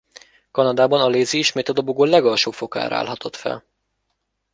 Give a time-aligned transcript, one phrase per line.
[0.51, 3.63] Kanadában Alesi ismét a dobogó legalsó fokára állhatott fel.